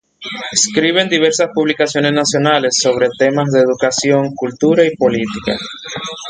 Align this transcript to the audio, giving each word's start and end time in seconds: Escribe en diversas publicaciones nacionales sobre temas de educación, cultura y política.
Escribe 0.51 1.03
en 1.03 1.09
diversas 1.09 1.51
publicaciones 1.53 2.11
nacionales 2.11 2.75
sobre 2.81 3.07
temas 3.19 3.51
de 3.51 3.59
educación, 3.59 4.33
cultura 4.35 4.83
y 4.83 4.95
política. 4.95 5.55